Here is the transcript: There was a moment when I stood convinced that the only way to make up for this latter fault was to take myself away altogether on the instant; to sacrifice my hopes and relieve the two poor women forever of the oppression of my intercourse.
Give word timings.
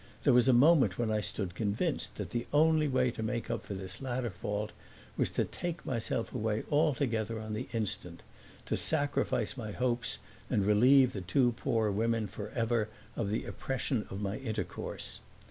There 0.23 0.33
was 0.33 0.47
a 0.47 0.51
moment 0.51 0.97
when 0.97 1.11
I 1.11 1.21
stood 1.21 1.53
convinced 1.53 2.15
that 2.15 2.31
the 2.31 2.47
only 2.51 2.87
way 2.87 3.11
to 3.11 3.21
make 3.21 3.51
up 3.51 3.63
for 3.63 3.75
this 3.75 4.01
latter 4.01 4.31
fault 4.31 4.71
was 5.15 5.29
to 5.29 5.45
take 5.45 5.85
myself 5.85 6.33
away 6.33 6.63
altogether 6.71 7.39
on 7.39 7.53
the 7.53 7.67
instant; 7.71 8.23
to 8.65 8.75
sacrifice 8.75 9.55
my 9.57 9.73
hopes 9.73 10.17
and 10.49 10.65
relieve 10.65 11.13
the 11.13 11.21
two 11.21 11.51
poor 11.51 11.91
women 11.91 12.25
forever 12.25 12.89
of 13.15 13.29
the 13.29 13.45
oppression 13.45 14.07
of 14.09 14.19
my 14.19 14.37
intercourse. 14.37 15.19